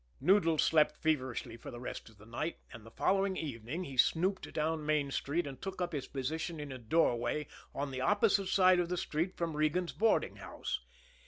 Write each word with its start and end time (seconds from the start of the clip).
Noodles 0.19 0.63
slept 0.63 0.97
feverishly 0.97 1.57
for 1.57 1.69
the 1.69 1.79
rest 1.79 2.09
of 2.09 2.17
the 2.17 2.25
night, 2.25 2.57
and 2.73 2.83
the 2.83 2.89
following 2.89 3.37
evening 3.37 3.83
he 3.83 3.97
snooped 3.97 4.51
down 4.51 4.83
Main 4.83 5.11
Street 5.11 5.45
and 5.45 5.61
took 5.61 5.79
up 5.79 5.93
his 5.93 6.07
position 6.07 6.59
in 6.59 6.71
a 6.71 6.79
doorway 6.79 7.45
on 7.75 7.91
the 7.91 8.01
opposite 8.01 8.47
side 8.47 8.79
of 8.79 8.89
the 8.89 8.97
street 8.97 9.37
from 9.37 9.55
Regan's 9.55 9.93
boarding 9.93 10.37
house. 10.37 10.79